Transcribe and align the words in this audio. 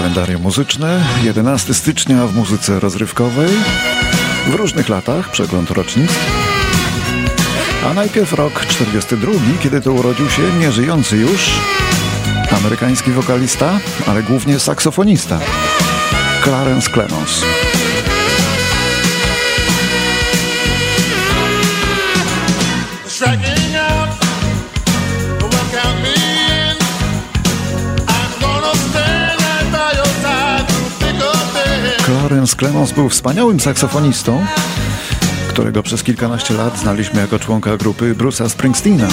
Kalendarium 0.00 0.42
muzyczne, 0.42 1.04
11 1.22 1.74
stycznia 1.74 2.26
w 2.26 2.34
muzyce 2.34 2.80
rozrywkowej, 2.80 3.48
w 4.46 4.54
różnych 4.54 4.88
latach, 4.88 5.30
przegląd 5.30 5.70
rocznic. 5.70 6.10
A 7.90 7.94
najpierw 7.94 8.32
rok 8.32 8.66
42, 8.66 9.32
kiedy 9.62 9.80
to 9.80 9.92
urodził 9.92 10.30
się 10.30 10.42
nieżyjący 10.60 11.16
już 11.16 11.50
amerykański 12.56 13.10
wokalista, 13.10 13.80
ale 14.06 14.22
głównie 14.22 14.58
saksofonista, 14.58 15.40
Clarence 16.44 16.90
Clemons. 16.90 17.44
Clarence 32.30 32.56
Clemons 32.56 32.92
był 32.92 33.08
wspaniałym 33.08 33.60
saksofonistą, 33.60 34.46
którego 35.48 35.82
przez 35.82 36.02
kilkanaście 36.02 36.54
lat 36.54 36.78
znaliśmy 36.78 37.20
jako 37.20 37.38
członka 37.38 37.76
grupy 37.76 38.14
Bruce'a 38.14 38.48
Springsteena. 38.48 39.08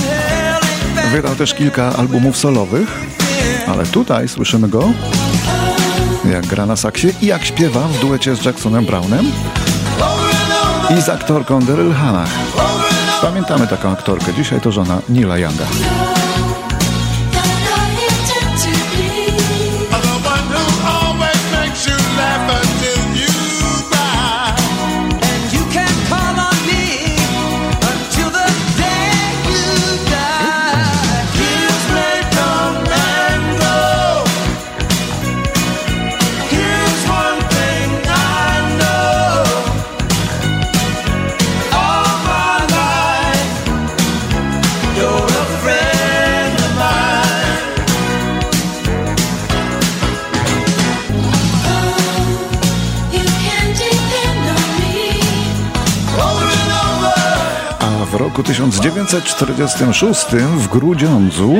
Wydał 1.11 1.35
też 1.35 1.53
kilka 1.53 1.95
albumów 1.95 2.37
solowych, 2.37 2.99
ale 3.67 3.85
tutaj 3.85 4.27
słyszymy 4.27 4.67
go, 4.69 4.89
jak 6.31 6.47
gra 6.47 6.65
na 6.65 6.75
saksie 6.75 7.07
i 7.21 7.25
jak 7.25 7.45
śpiewa 7.45 7.87
w 7.87 7.99
duecie 7.99 8.35
z 8.35 8.45
Jacksonem 8.45 8.85
Brownem 8.85 9.31
i 10.99 11.01
z 11.01 11.09
aktorką 11.09 11.59
Daryl 11.59 11.93
Hannah. 11.93 12.29
Pamiętamy 13.21 13.67
taką 13.67 13.91
aktorkę, 13.91 14.33
dzisiaj 14.33 14.61
to 14.61 14.71
żona 14.71 15.01
Nila 15.09 15.37
Younga. 15.37 15.65
Roku 58.37 58.47
1946 58.47 60.25
w 60.57 60.67
Grudziądzu 60.67 61.55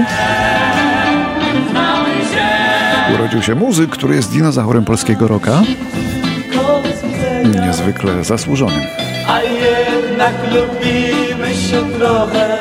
urodził 3.16 3.42
się 3.42 3.56
muzyk, 3.56 3.90
który 3.90 4.16
jest 4.16 4.32
dinozaurem 4.32 4.86
polskiego 4.86 5.28
roka. 5.28 5.62
Niezwykle 7.66 8.24
zasłużonym. 8.24 8.82
A 9.28 9.42
jednak 9.42 10.34
lubimy 10.54 11.56
się 11.56 12.00
trochę 12.00 12.58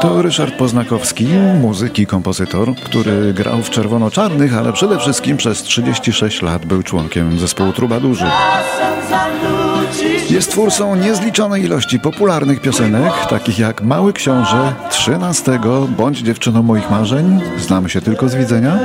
to 0.00 0.22
Ryszard 0.22 0.54
Poznakowski, 0.54 1.26
muzyk 1.60 1.98
i 1.98 2.06
kompozytor, 2.06 2.74
który 2.74 3.34
grał 3.34 3.62
w 3.62 3.70
czerwono-czarnych, 3.70 4.56
ale 4.56 4.72
przede 4.72 4.98
wszystkim 4.98 5.36
przez 5.36 5.62
36 5.62 6.42
lat 6.42 6.66
był 6.66 6.82
członkiem 6.82 7.38
zespołu 7.38 7.72
Trubadurzy. 7.72 8.26
Jest 10.30 10.50
twórcą 10.50 10.96
niezliczonej 10.96 11.64
ilości 11.64 12.00
popularnych 12.00 12.60
piosenek, 12.60 13.12
takich 13.30 13.58
jak 13.58 13.82
Mały 13.82 14.12
Książę, 14.12 14.72
Trzynastego, 14.90 15.88
Bądź 15.96 16.18
dziewczyną 16.18 16.62
moich 16.62 16.90
marzeń, 16.90 17.40
Znamy 17.58 17.88
się 17.88 18.00
tylko 18.00 18.28
z 18.28 18.34
widzenia, 18.34 18.78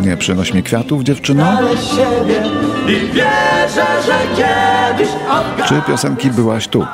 Nie 0.00 0.16
przynoś 0.16 0.54
mi 0.54 0.62
kwiatów, 0.62 1.02
dziewczyno, 1.02 1.58
czy 5.66 5.82
piosenki 5.86 6.30
Byłaś 6.30 6.68
tu. 6.68 6.86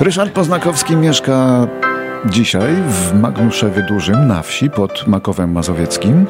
Ryszard 0.00 0.32
Poznakowski 0.32 0.96
mieszka 0.96 1.66
Dzisiaj 2.26 2.74
w 2.88 3.14
Magnuszewie 3.20 3.82
Dużym 3.82 4.26
na 4.26 4.42
wsi 4.42 4.70
pod 4.70 5.06
Makowem 5.06 5.52
Mazowieckim 5.52 6.26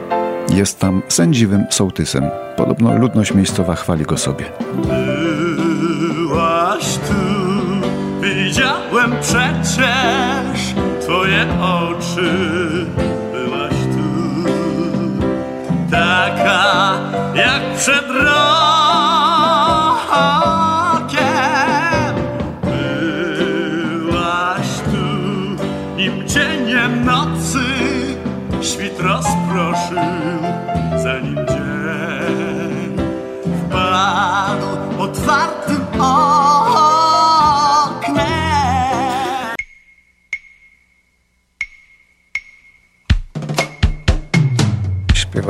jest 0.48 0.80
tam 0.80 1.02
sędziwym 1.08 1.64
sołtysem. 1.70 2.24
Podobno 2.56 2.98
ludność 2.98 3.34
miejscowa 3.34 3.74
chwali 3.74 4.04
go 4.04 4.16
sobie. 4.16 4.44
Byłaś 6.16 6.94
tu, 6.94 7.14
widziałem 8.20 9.12
przecież 9.20 10.74
twoje 11.00 11.46
oczy. 11.60 12.32
Byłaś 13.32 13.72
tu, 13.72 14.50
taka 15.90 16.98
jak 17.34 17.74
przed 17.76 18.04
rokiem. 18.10 18.79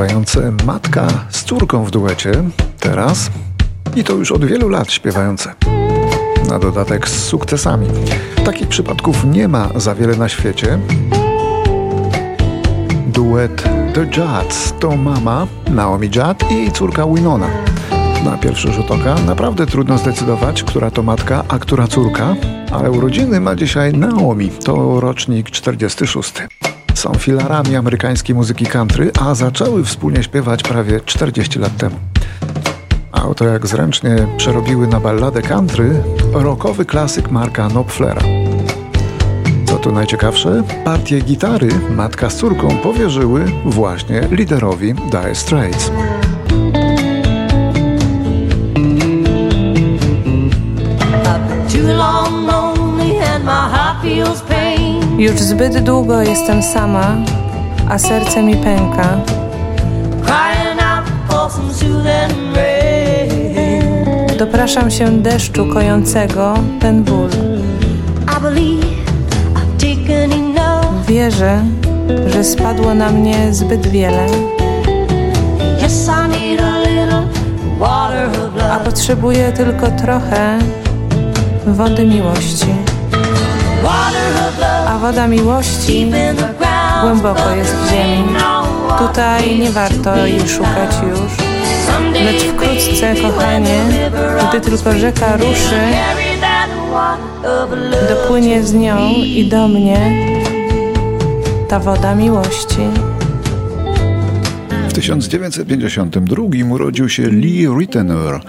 Śpiewające 0.00 0.52
matka 0.66 1.08
z 1.30 1.44
córką 1.44 1.84
w 1.84 1.90
duecie, 1.90 2.32
teraz 2.78 3.30
i 3.96 4.04
to 4.04 4.12
już 4.12 4.32
od 4.32 4.44
wielu 4.44 4.68
lat 4.68 4.92
śpiewające. 4.92 5.54
Na 6.48 6.58
dodatek 6.58 7.08
z 7.08 7.24
sukcesami. 7.24 7.86
Takich 8.44 8.68
przypadków 8.68 9.24
nie 9.24 9.48
ma 9.48 9.68
za 9.76 9.94
wiele 9.94 10.16
na 10.16 10.28
świecie 10.28 10.78
duet 13.06 13.62
The 13.94 14.00
Judds 14.00 14.74
to 14.80 14.96
mama 14.96 15.46
Naomi 15.70 16.06
Judd 16.06 16.50
i 16.50 16.54
jej 16.54 16.72
córka 16.72 17.06
Winona. 17.06 17.48
Na 18.24 18.36
pierwszy 18.36 18.72
rzut 18.72 18.90
oka 18.90 19.14
naprawdę 19.14 19.66
trudno 19.66 19.98
zdecydować, 19.98 20.62
która 20.62 20.90
to 20.90 21.02
matka, 21.02 21.44
a 21.48 21.58
która 21.58 21.86
córka, 21.86 22.36
ale 22.72 22.90
urodziny 22.90 23.40
ma 23.40 23.56
dzisiaj 23.56 23.92
Naomi, 23.92 24.50
to 24.64 25.00
rocznik 25.00 25.50
46. 25.50 26.32
Są 27.00 27.14
filarami 27.14 27.76
amerykańskiej 27.76 28.36
muzyki 28.36 28.66
country, 28.66 29.10
a 29.20 29.34
zaczęły 29.34 29.84
wspólnie 29.84 30.22
śpiewać 30.22 30.62
prawie 30.62 31.00
40 31.00 31.58
lat 31.58 31.76
temu. 31.76 31.96
A 33.12 33.28
oto 33.28 33.44
jak 33.44 33.66
zręcznie 33.66 34.26
przerobiły 34.36 34.86
na 34.86 35.00
balladę 35.00 35.42
country 35.42 36.02
rockowy 36.32 36.84
klasyk 36.84 37.30
Marka 37.30 37.68
Knopflera 37.68 38.22
tu 39.82 39.92
najciekawsze, 39.92 40.62
partię 40.84 41.20
gitary 41.20 41.68
matka 41.90 42.30
z 42.30 42.36
córką 42.36 42.76
powierzyły 42.76 43.44
właśnie 43.64 44.28
liderowi 44.30 44.94
Dire 44.94 45.34
Straits. 45.34 45.90
Już 55.20 55.40
zbyt 55.40 55.78
długo 55.78 56.22
jestem 56.22 56.62
sama, 56.62 57.16
a 57.88 57.98
serce 57.98 58.42
mi 58.42 58.56
pęka. 58.56 59.20
Dopraszam 64.38 64.90
się 64.90 65.22
deszczu 65.22 65.66
kojącego 65.66 66.54
ten 66.80 67.02
ból. 67.04 67.28
Wierzę, 71.08 71.62
że 72.26 72.44
spadło 72.44 72.94
na 72.94 73.10
mnie 73.10 73.54
zbyt 73.54 73.86
wiele. 73.86 74.26
A 78.72 78.78
potrzebuję 78.78 79.52
tylko 79.52 79.86
trochę 79.90 80.58
wody 81.66 82.06
miłości. 82.06 82.89
Woda 85.00 85.28
miłości 85.28 86.10
głęboko 87.02 87.54
jest 87.56 87.74
w 87.74 87.90
ziemi. 87.90 88.24
Tutaj 88.98 89.58
nie 89.58 89.70
warto 89.70 90.26
jej 90.26 90.48
szukać 90.48 90.90
już. 91.10 91.30
Lecz 92.24 92.42
wkrótce, 92.42 93.14
kochanie, 93.14 93.84
gdy 94.48 94.60
tylko 94.60 94.92
rzeka 94.92 95.36
ruszy, 95.36 95.80
dopłynie 98.08 98.62
z 98.62 98.74
nią 98.74 99.10
i 99.14 99.48
do 99.48 99.68
mnie 99.68 100.10
ta 101.68 101.78
woda 101.78 102.14
miłości. 102.14 102.88
W 104.88 104.92
1952 104.92 106.44
urodził 106.70 107.08
się 107.08 107.22
Lee 107.28 107.66
Ritenour, 107.78 108.40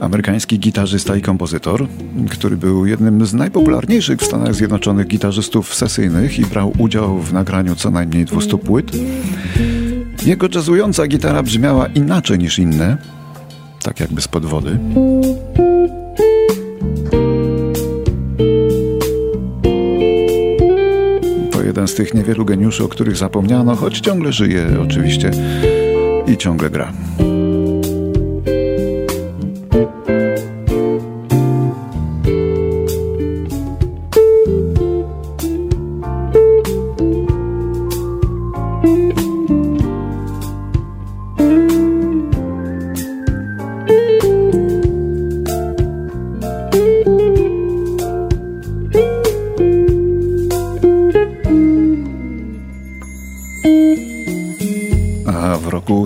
amerykański 0.00 0.58
gitarzysta 0.58 1.16
i 1.16 1.22
kompozytor, 1.22 1.86
który 2.30 2.56
był 2.56 2.86
jednym 2.86 3.26
z 3.26 3.34
najpopularniejszych 3.34 4.20
w 4.20 4.24
Stanach 4.24 4.54
Zjednoczonych 4.54 5.06
gitarzystów 5.06 5.74
sesyjnych 5.74 6.38
i 6.38 6.46
brał 6.46 6.72
udział 6.78 7.18
w 7.18 7.32
nagraniu 7.32 7.74
co 7.74 7.90
najmniej 7.90 8.24
200 8.24 8.58
płyt. 8.58 8.92
Jego 10.26 10.48
jazzująca 10.54 11.06
gitara 11.06 11.42
brzmiała 11.42 11.86
inaczej 11.86 12.38
niż 12.38 12.58
inne, 12.58 12.96
tak 13.82 14.00
jakby 14.00 14.20
z 14.20 14.28
wody. 14.32 14.78
To 21.50 21.62
jeden 21.62 21.88
z 21.88 21.94
tych 21.94 22.14
niewielu 22.14 22.44
geniuszy, 22.44 22.84
o 22.84 22.88
których 22.88 23.16
zapomniano, 23.16 23.76
choć 23.76 24.00
ciągle 24.00 24.32
żyje 24.32 24.66
oczywiście 24.82 25.30
i 26.26 26.36
ciągle 26.36 26.70
gra. 26.70 26.92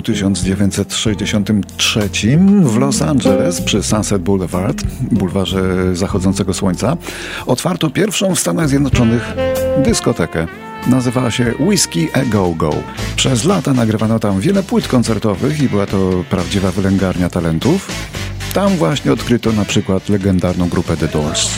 Roku 0.02 0.12
1963 0.12 2.08
w 2.62 2.76
Los 2.78 3.02
Angeles 3.02 3.60
przy 3.60 3.82
Sunset 3.82 4.22
Boulevard, 4.22 4.82
bulwarze 5.10 5.96
zachodzącego 5.96 6.54
słońca, 6.54 6.96
otwarto 7.46 7.90
pierwszą 7.90 8.34
w 8.34 8.40
Stanach 8.40 8.68
Zjednoczonych 8.68 9.34
dyskotekę. 9.84 10.46
Nazywała 10.86 11.30
się 11.30 11.54
Whiskey 11.60 12.08
A 12.12 12.24
Go 12.24 12.54
Go. 12.56 12.74
Przez 13.16 13.44
lata 13.44 13.72
nagrywano 13.72 14.18
tam 14.18 14.40
wiele 14.40 14.62
płyt 14.62 14.88
koncertowych 14.88 15.60
i 15.62 15.68
była 15.68 15.86
to 15.86 16.24
prawdziwa 16.30 16.70
wylęgarnia 16.70 17.28
talentów. 17.28 17.88
Tam 18.54 18.76
właśnie 18.76 19.12
odkryto 19.12 19.52
na 19.52 19.64
przykład 19.64 20.08
legendarną 20.08 20.68
grupę 20.68 20.96
The 20.96 21.08
Doors. 21.08 21.50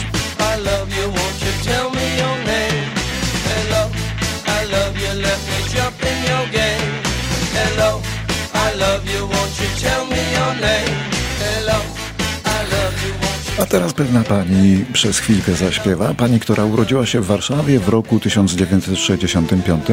A 13.61 13.65
teraz 13.65 13.93
pewna 13.93 14.23
pani 14.23 14.85
przez 14.93 15.19
chwilkę 15.19 15.53
zaśpiewa. 15.53 16.13
Pani, 16.13 16.39
która 16.39 16.65
urodziła 16.65 17.05
się 17.05 17.21
w 17.21 17.25
Warszawie 17.25 17.79
w 17.79 17.89
roku 17.89 18.19
1965. 18.19 19.85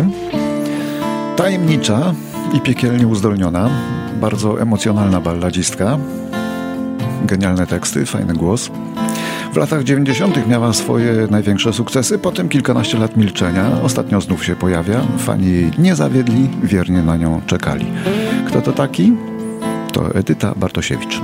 Tajemnicza 1.36 2.14
i 2.54 2.60
piekielnie 2.60 3.06
uzdolniona, 3.06 3.70
bardzo 4.20 4.60
emocjonalna 4.60 5.20
balladzistka. 5.20 5.98
Genialne 7.24 7.66
teksty, 7.66 8.06
fajny 8.06 8.34
głos. 8.34 8.70
W 9.52 9.56
latach 9.56 9.84
90. 9.84 10.46
miała 10.46 10.72
swoje 10.72 11.26
największe 11.30 11.72
sukcesy, 11.72 12.18
potem 12.18 12.48
kilkanaście 12.48 12.98
lat 12.98 13.16
milczenia. 13.16 13.70
Ostatnio 13.82 14.20
znów 14.20 14.44
się 14.44 14.56
pojawia. 14.56 15.00
Fani 15.18 15.52
jej 15.52 15.70
nie 15.78 15.94
zawiedli, 15.94 16.48
wiernie 16.62 17.02
na 17.02 17.16
nią 17.16 17.40
czekali. 17.46 17.86
Kto 18.46 18.62
to 18.62 18.72
taki? 18.72 19.12
To 19.92 20.14
Edyta 20.14 20.52
Bartosiewicz. 20.56 21.20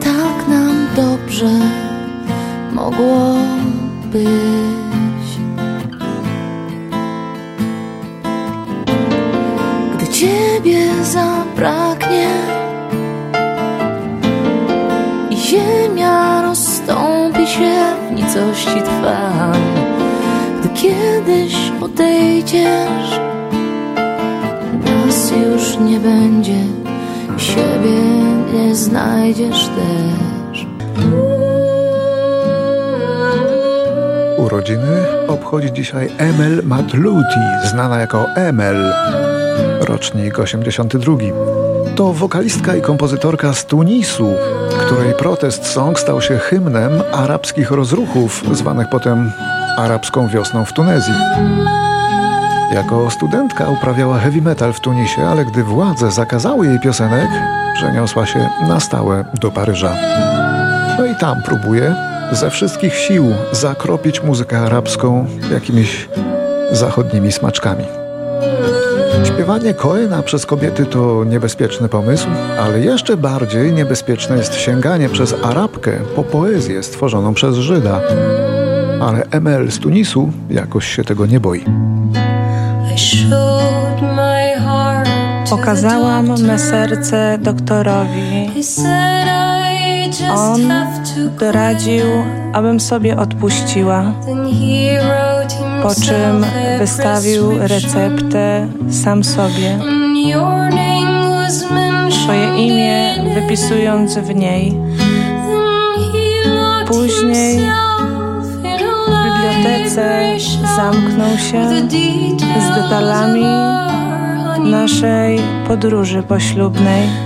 Tak 0.00 0.48
nam 0.48 0.86
dobrze 0.96 1.50
mogło 2.72 3.34
być. 4.12 5.26
Gdy 9.96 10.08
ciebie 10.08 11.04
zabraknie 11.04 12.55
się 17.58 17.96
w 18.08 18.12
nicości 18.14 18.82
twa, 18.82 19.52
gdy 20.60 20.68
kiedyś 20.68 21.54
odejdziesz 21.80 23.26
już 25.56 25.78
nie 25.78 26.00
będzie, 26.00 26.58
siebie 27.36 28.00
nie 28.52 28.74
znajdziesz 28.74 29.68
też. 29.68 30.66
Urodziny 34.38 35.06
obchodzi 35.28 35.72
dzisiaj 35.72 36.10
Emel 36.18 36.62
Matluti, 36.64 37.40
znana 37.64 37.98
jako 37.98 38.26
Emel, 38.34 38.92
rocznik 39.80 40.38
82. 40.38 41.16
To 41.96 42.12
wokalistka 42.12 42.76
i 42.76 42.82
kompozytorka 42.82 43.54
z 43.54 43.66
Tunisu, 43.66 44.34
której 44.86 45.14
protest 45.14 45.66
song 45.66 46.00
stał 46.00 46.20
się 46.20 46.38
hymnem 46.38 47.02
arabskich 47.12 47.70
rozruchów, 47.70 48.42
zwanych 48.52 48.86
potem 48.90 49.32
arabską 49.76 50.28
wiosną 50.28 50.64
w 50.64 50.72
Tunezji. 50.72 51.14
Jako 52.72 53.10
studentka 53.10 53.68
uprawiała 53.68 54.18
heavy 54.18 54.42
metal 54.42 54.72
w 54.72 54.80
Tunisie, 54.80 55.22
ale 55.22 55.44
gdy 55.44 55.64
władze 55.64 56.10
zakazały 56.10 56.66
jej 56.66 56.80
piosenek, 56.80 57.28
przeniosła 57.74 58.26
się 58.26 58.48
na 58.68 58.80
stałe 58.80 59.24
do 59.40 59.50
Paryża. 59.50 59.94
No 60.98 61.06
i 61.06 61.16
tam 61.20 61.42
próbuje 61.42 61.94
ze 62.32 62.50
wszystkich 62.50 62.94
sił 62.94 63.34
zakropić 63.52 64.22
muzykę 64.22 64.58
arabską 64.58 65.26
jakimiś 65.52 66.08
zachodnimi 66.72 67.32
smaczkami. 67.32 68.05
Śpiewanie 69.26 69.74
Koena 69.74 70.22
przez 70.22 70.46
kobiety 70.46 70.86
to 70.86 71.24
niebezpieczny 71.24 71.88
pomysł, 71.88 72.28
ale 72.60 72.80
jeszcze 72.80 73.16
bardziej 73.16 73.72
niebezpieczne 73.72 74.36
jest 74.36 74.54
sięganie 74.54 75.08
przez 75.08 75.34
Arabkę 75.42 75.92
po 76.16 76.24
poezję 76.24 76.82
stworzoną 76.82 77.34
przez 77.34 77.56
Żyda. 77.56 78.00
Ale 79.00 79.22
ML 79.40 79.70
z 79.70 79.78
Tunisu 79.78 80.32
jakoś 80.50 80.86
się 80.86 81.04
tego 81.04 81.26
nie 81.26 81.40
boi. 81.40 81.64
Pokazałam 85.50 86.42
me 86.42 86.58
serce 86.58 87.38
doktorowi. 87.42 88.50
On 90.36 90.72
doradził, 91.40 92.04
abym 92.52 92.80
sobie 92.80 93.16
odpuściła. 93.16 94.12
Po 95.82 95.94
czym 95.94 96.46
wystawił 96.78 97.58
receptę 97.58 98.68
sam 98.90 99.24
sobie. 99.24 99.78
Swoje 102.10 102.66
imię 102.66 103.14
wypisując 103.34 104.18
w 104.18 104.34
niej. 104.34 104.80
Później 106.86 107.58
bibliotece 109.24 110.36
zamknął 110.76 111.38
się 111.38 111.88
z 112.60 112.74
detalami 112.74 113.44
naszej 114.70 115.40
podróży 115.68 116.22
poślubnej. 116.22 117.25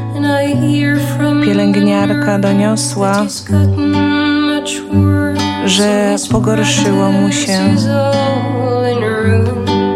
Pielęgniarka 1.45 2.39
doniosła, 2.39 3.27
że 5.65 6.17
pogorszyło 6.31 7.13
mu 7.13 7.33
się, 7.33 7.59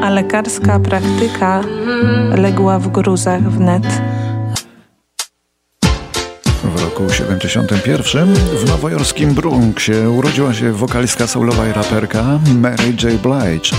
a 0.02 0.10
lekarska 0.10 0.78
praktyka 0.80 1.60
legła 2.36 2.78
w 2.78 2.88
gruzach 2.88 3.42
wnet 3.42 3.84
roku 6.94 7.12
71 7.12 8.34
w 8.34 8.68
nowojorskim 8.68 9.34
Bronxie 9.34 10.10
urodziła 10.10 10.54
się 10.54 10.72
wokalistka 10.72 11.26
soulowa 11.26 11.68
i 11.68 11.72
raperka 11.72 12.24
Mary 12.54 12.92
J. 13.02 13.22
Blige. 13.22 13.76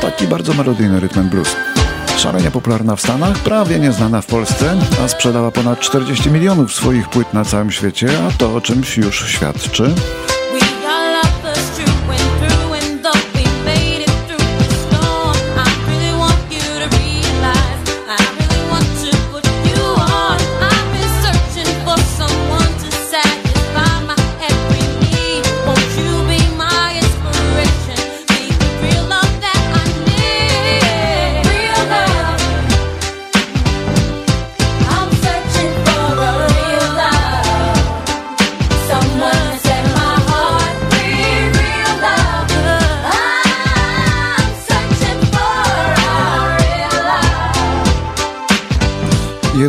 Taki 0.00 0.26
bardzo 0.26 0.54
melodyjny 0.54 1.00
rytm 1.00 1.28
blues. 1.28 1.56
Szalenie 2.16 2.50
popularna 2.50 2.96
w 2.96 3.00
Stanach, 3.00 3.38
prawie 3.38 3.78
nieznana 3.78 4.20
w 4.20 4.26
Polsce, 4.26 4.76
a 5.04 5.08
sprzedała 5.08 5.50
ponad 5.50 5.80
40 5.80 6.30
milionów 6.30 6.74
swoich 6.74 7.08
płyt 7.08 7.34
na 7.34 7.44
całym 7.44 7.70
świecie, 7.70 8.08
a 8.28 8.38
to 8.38 8.54
o 8.54 8.60
czymś 8.60 8.96
już 8.96 9.28
świadczy. 9.28 9.94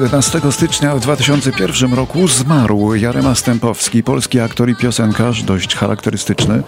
11 0.05 0.51
stycznia 0.51 0.95
w 0.95 0.99
2001 0.99 1.93
roku 1.93 2.27
zmarł 2.27 2.95
Jarema 2.95 3.35
Stępowski, 3.35 4.03
polski 4.03 4.39
aktor 4.39 4.69
i 4.69 4.75
piosenkarz, 4.75 5.43
dość 5.43 5.75
charakterystyczny. 5.75 6.63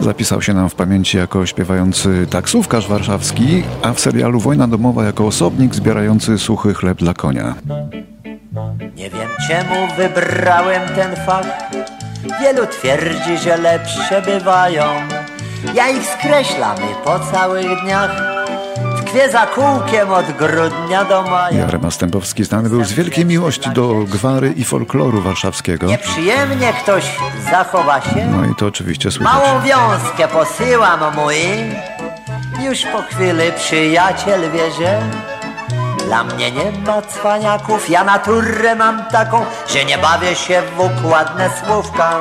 Zapisał 0.00 0.42
się 0.42 0.54
nam 0.54 0.68
w 0.68 0.74
pamięci 0.74 1.16
jako 1.16 1.46
śpiewający 1.46 2.26
taksówkarz 2.30 2.88
warszawski, 2.88 3.62
a 3.82 3.92
w 3.92 4.00
serialu 4.00 4.40
Wojna 4.40 4.68
domowa 4.68 5.04
jako 5.04 5.26
osobnik 5.26 5.74
zbierający 5.74 6.38
suchy 6.38 6.74
chleb 6.74 6.98
dla 6.98 7.14
konia. 7.14 7.54
Nie 8.96 9.10
wiem 9.10 9.28
czemu 9.48 9.74
wybrałem 9.96 10.88
ten 10.94 11.16
fach. 11.26 11.46
Wielu 12.40 12.66
twierdzi, 12.66 13.38
że 13.44 13.56
lepsze 13.56 14.22
bywają. 14.22 14.82
Ja 15.74 15.88
ich 15.88 16.06
skreślam 16.06 16.76
i 16.76 17.04
po 17.04 17.20
całych 17.20 17.82
dniach 17.84 18.33
tkwię 19.14 19.30
za 19.30 19.46
kółkiem 19.46 20.10
od 20.10 20.26
grudnia 20.26 21.04
do 21.04 21.22
maja. 21.22 21.58
Jarema 21.58 21.90
Stępowski 21.90 22.44
znany 22.44 22.68
był 22.68 22.84
z 22.84 22.92
wielkiej 22.92 23.26
miłości 23.26 23.70
do 23.70 23.94
gwary 23.94 24.52
i 24.56 24.64
folkloru 24.64 25.20
warszawskiego. 25.20 25.86
Nieprzyjemnie 25.86 26.72
ktoś 26.72 27.04
zachowa 27.50 28.00
się. 28.00 28.26
No 28.26 28.46
i 28.46 28.54
to 28.54 28.66
oczywiście 28.66 29.10
słychać. 29.10 29.34
Małą 29.34 29.60
wiązkę 29.60 30.28
posyłam 30.28 31.00
mój. 31.16 31.34
Już 32.64 32.82
po 32.82 33.02
chwili 33.02 33.52
przyjaciel 33.56 34.40
wie, 34.50 34.72
że 34.78 35.02
dla 36.06 36.24
mnie 36.24 36.50
nie 36.50 36.72
ma 36.86 37.02
cwaniaków, 37.02 37.90
ja 37.90 38.04
naturę 38.04 38.74
mam 38.74 39.04
taką, 39.04 39.44
że 39.68 39.84
nie 39.84 39.98
bawię 39.98 40.34
się 40.34 40.62
w 40.76 40.80
układne 40.80 41.50
słówka. 41.64 42.20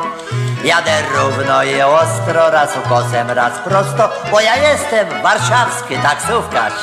Jadę 0.63 0.91
równo 1.15 1.63
i 1.63 1.81
ostro, 1.81 2.49
raz 2.49 2.77
ukosem, 2.85 3.29
raz 3.29 3.53
prosto, 3.59 4.09
bo 4.31 4.41
ja 4.41 4.55
jestem 4.55 5.07
warszawski 5.23 5.95
taksówkarz. 5.95 6.73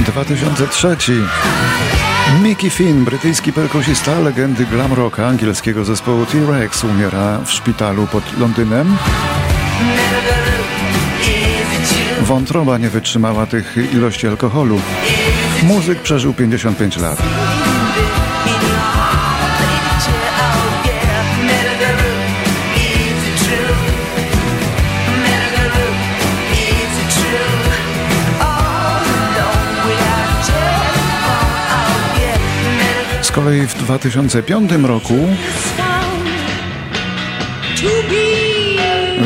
2003. 0.00 0.96
Mickey 2.42 2.70
Finn, 2.70 3.04
brytyjski 3.04 3.52
perkusista 3.52 4.18
legendy 4.18 4.66
glam 4.66 4.92
rocka 4.92 5.26
angielskiego 5.26 5.84
zespołu 5.84 6.26
T-Rex 6.26 6.84
umiera 6.84 7.38
w 7.44 7.52
szpitalu 7.52 8.06
pod 8.06 8.38
Londynem. 8.38 8.96
Wątroba 12.20 12.78
nie 12.78 12.90
wytrzymała 12.90 13.46
tych 13.46 13.76
ilości 13.92 14.28
alkoholu. 14.28 14.80
Muzyk 15.62 16.02
przeżył 16.02 16.34
55 16.34 16.96
lat. 16.96 17.18
Kolei 33.34 33.66
w 33.66 33.74
2005 33.74 34.72
roku 34.72 35.14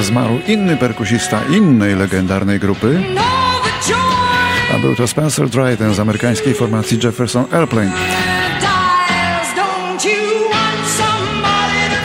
zmarł 0.03 0.39
inny 0.47 0.77
perkusista 0.77 1.41
innej 1.51 1.95
legendarnej 1.95 2.59
grupy, 2.59 3.03
a 4.75 4.79
był 4.79 4.97
to 4.97 5.09
Spencer 5.09 5.49
Dryden 5.49 5.95
z 5.95 6.01
amerykańskiej 6.01 6.55
formacji 6.55 6.99
Jefferson 7.05 7.45
Airplane. 7.53 7.93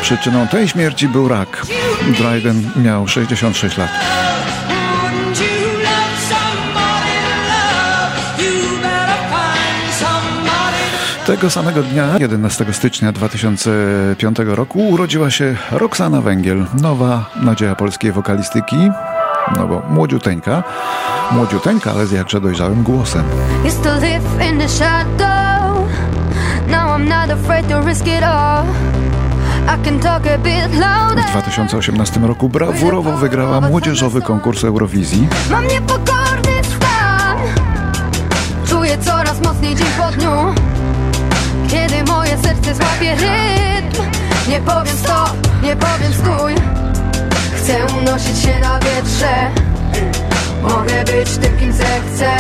Przyczyną 0.02 0.48
tej 0.48 0.68
śmierci 0.68 1.08
był 1.08 1.28
rak. 1.28 1.66
Dryden 2.18 2.70
miał 2.76 3.08
66 3.08 3.78
lat. 3.78 3.90
Tego 11.26 11.50
samego 11.50 11.84
dnia, 11.84 12.18
11 12.20 12.66
stycznia 12.74 13.12
2005 13.12 14.38
roku, 14.46 14.90
urodziła 14.90 15.30
się 15.30 15.56
Roxana 15.72 16.22
Węgiel, 16.22 16.66
nowa 16.82 17.30
nadzieja 17.42 17.76
polskiej 17.76 18.12
wokalistyki, 18.12 18.76
no 19.58 19.68
bo 19.68 19.82
młodziuteńka, 19.90 20.64
młodziuteńka, 21.32 21.92
ale 21.92 22.06
z 22.06 22.12
jakże 22.12 22.42
dojrzałym 22.42 22.84
głosem. 22.84 23.24
W 31.28 31.32
2018 31.32 32.20
roku 32.20 32.50
brawurowo 32.50 33.18
wygrała 33.18 33.62
młodzieżowy 33.62 34.22
konkurs 34.22 34.64
Eurowizji. 34.64 35.28
Mam 35.52 35.68
niepokorny 35.68 36.64
stan, 36.64 37.38
czuję 38.68 38.98
coraz 38.98 39.42
mocniej 39.42 39.76
dzień 39.76 39.88
po 39.98 40.12
dniu. 40.12 40.73
Moje 42.34 42.46
serce 42.46 42.76
złapie 42.76 43.16
rytm. 43.16 44.04
Nie 44.50 44.60
powiem 44.60 44.98
stop, 44.98 45.64
nie 45.64 45.76
powiem 45.76 46.14
stój. 46.14 46.56
Chcę 47.56 47.86
unosić 47.98 48.40
się 48.40 48.60
na 48.60 48.80
wietrze. 48.80 49.52
Mogę 50.62 51.04
być 51.04 51.30
tym, 51.38 51.58
kim 51.60 51.74
zechcę. 51.74 52.32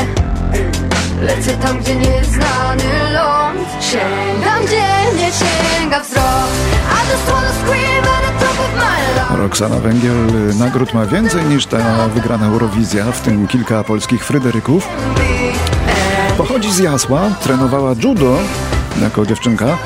Lecę 1.21 1.51
tam, 1.51 1.79
gdzie 1.79 1.95
nieznany 1.95 3.11
ląd. 3.13 3.67
Sięgam, 3.81 4.65
gdzie 4.65 5.17
nie 5.17 5.31
sięga 5.31 5.99
wzrok. 5.99 6.47
I 6.93 7.11
just 7.11 7.25
wanna 7.31 7.51
scream 7.51 8.03
at 8.03 8.39
the 8.39 8.45
top 8.45 8.59
of 8.59 8.73
my 8.75 9.21
lungs 9.21 9.41
Roxana 9.41 9.79
Węgiel 9.79 10.55
nagród 10.59 10.93
ma 10.93 11.05
więcej 11.05 11.43
niż 11.45 11.65
ta 11.65 12.07
wygrana 12.07 12.45
Eurowizja, 12.45 13.11
w 13.11 13.21
tym 13.21 13.47
kilka 13.47 13.83
polskich 13.83 14.25
Fryderyków. 14.25 14.87
Pochodzi 16.37 16.71
z 16.71 16.79
Jasła, 16.79 17.21
trenowała 17.43 17.93
judo 18.03 18.37
jako 19.01 19.25
dziewczynka, 19.25 19.77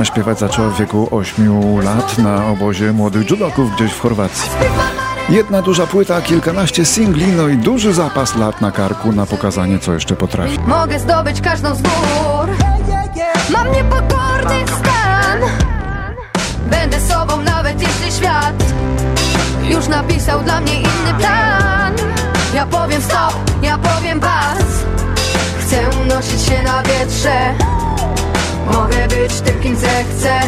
a 0.00 0.04
śpiewać 0.04 0.38
zaczęła 0.38 0.68
w 0.68 0.78
wieku 0.78 1.08
8 1.10 1.80
lat 1.80 2.18
na 2.18 2.46
obozie 2.46 2.92
młodych 2.92 3.30
judoków 3.30 3.76
gdzieś 3.76 3.92
w 3.92 4.00
Chorwacji. 4.00 4.50
Jedna 5.28 5.62
duża 5.62 5.86
płyta, 5.86 6.22
kilkanaście 6.22 6.84
singli, 6.84 7.26
no 7.26 7.48
i 7.48 7.56
duży 7.56 7.92
zapas 7.92 8.36
lat 8.36 8.60
na 8.60 8.70
karku 8.70 9.12
na 9.12 9.26
pokazanie, 9.26 9.78
co 9.78 9.92
jeszcze 9.92 10.16
potrafi. 10.16 10.58
Mogę 10.66 10.98
zdobyć 10.98 11.40
każdą 11.40 11.74
z 11.74 11.82
gór, 11.82 12.48
mam 13.50 13.72
niepokorny 13.72 14.64
stan. 14.66 15.40
Będę 16.70 17.00
sobą 17.00 17.42
nawet 17.42 17.82
jeśli 17.82 18.12
świat 18.12 18.64
już 19.68 19.88
napisał 19.88 20.42
dla 20.42 20.60
mnie 20.60 20.74
inny 20.74 21.14
plan. 21.18 21.94
Ja 22.54 22.66
powiem 22.66 23.02
stop, 23.02 23.34
ja 23.62 23.78
powiem 23.78 24.20
pas, 24.20 24.64
chcę 25.60 25.76
unosić 26.02 26.42
się 26.42 26.62
na 26.62 26.82
wietrze. 26.82 27.54
Mogę 28.66 29.08
być 29.08 29.40
tym, 29.40 29.60
kim 29.60 29.76
zechcę. 29.76 30.40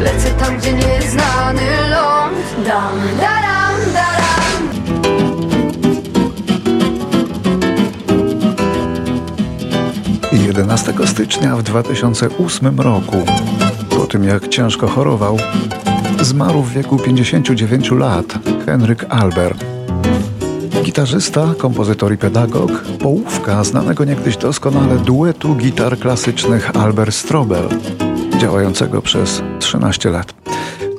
Lecę 0.00 0.30
tam, 0.30 0.56
gdzie 0.58 0.72
nieznany 0.72 1.62
ląd. 1.90 2.66
Dam, 2.66 2.98
daram, 3.20 3.92
daram. 3.94 4.30
11 10.32 10.94
stycznia 11.06 11.56
w 11.56 11.62
2008 11.62 12.80
roku, 12.80 13.16
po 13.90 14.06
tym 14.06 14.24
jak 14.24 14.48
ciężko 14.48 14.88
chorował, 14.88 15.38
zmarł 16.20 16.62
w 16.62 16.72
wieku 16.72 16.98
59 16.98 17.90
lat 17.90 18.38
Henryk 18.66 19.06
Albert 19.08 19.79
gitarzysta, 20.82 21.54
kompozytor 21.58 22.12
i 22.12 22.18
pedagog, 22.18 22.70
połówka 22.98 23.64
znanego 23.64 24.04
niegdyś 24.04 24.36
doskonale 24.36 24.96
duetu 24.96 25.54
gitar 25.54 25.98
klasycznych 25.98 26.76
Albert 26.76 27.14
Strobel, 27.14 27.68
działającego 28.38 29.02
przez 29.02 29.42
13 29.58 30.10
lat. 30.10 30.34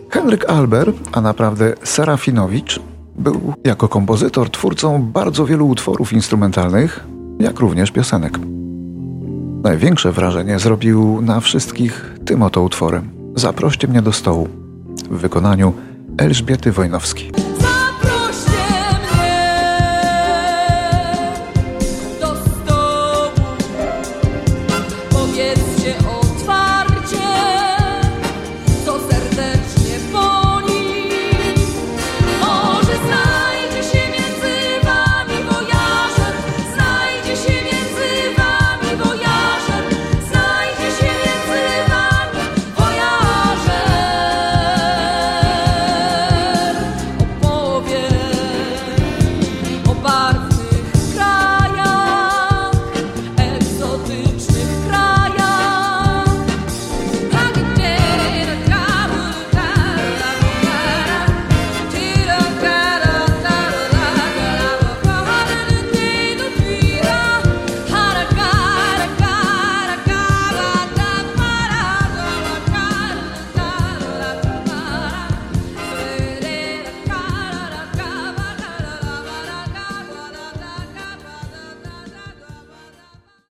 Henryk 0.09 0.45
Albert, 0.49 0.95
a 1.11 1.21
naprawdę 1.21 1.73
Serafinowicz, 1.83 2.79
był 3.15 3.53
jako 3.63 3.87
kompozytor 3.87 4.49
twórcą 4.49 5.01
bardzo 5.03 5.45
wielu 5.45 5.67
utworów 5.67 6.13
instrumentalnych, 6.13 7.07
jak 7.39 7.59
również 7.59 7.91
piosenek. 7.91 8.39
Największe 9.63 10.11
wrażenie 10.11 10.59
zrobił 10.59 11.21
na 11.21 11.39
wszystkich 11.39 12.15
tym 12.25 12.43
oto 12.43 12.61
utworem. 12.61 13.09
Zaproście 13.35 13.87
mnie 13.87 14.01
do 14.01 14.11
stołu 14.11 14.47
w 15.09 15.17
wykonaniu 15.17 15.73
Elżbiety 16.17 16.71
Wojnowskiej. 16.71 17.50
Powiedzcie 25.41 25.95
o 26.07 26.20